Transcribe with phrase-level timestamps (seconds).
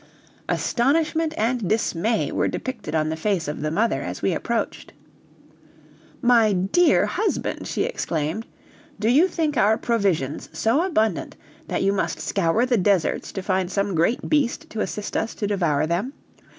[0.49, 4.93] Astonishment and dismay were depicted on the face of the mother as we approached.
[6.23, 8.47] "My dear husband," she exclaimed,
[8.99, 11.35] "do you think our provisions so abundant
[11.67, 15.45] that you must scour the deserts to find some great beast to assist us to
[15.45, 16.13] devour them.